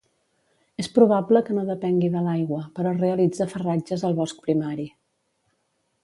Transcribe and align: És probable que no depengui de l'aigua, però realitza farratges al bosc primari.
És 0.83 0.87
probable 0.95 1.41
que 1.49 1.57
no 1.57 1.65
depengui 1.67 2.09
de 2.15 2.23
l'aigua, 2.27 2.61
però 2.79 2.93
realitza 2.95 3.47
farratges 3.51 4.05
al 4.09 4.17
bosc 4.21 4.41
primari. 4.47 4.87